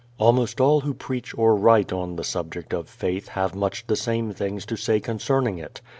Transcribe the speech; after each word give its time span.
Almost 0.17 0.59
all 0.59 0.79
who 0.79 0.95
preach 0.95 1.37
or 1.37 1.55
write 1.55 1.93
on 1.93 2.15
the 2.15 2.23
subject 2.23 2.73
of 2.73 2.89
faith 2.89 3.27
have 3.27 3.53
much 3.53 3.85
the 3.85 3.95
same 3.95 4.33
things 4.33 4.65
to 4.65 4.75
say 4.75 4.99
concerning 4.99 5.59
it. 5.59 5.79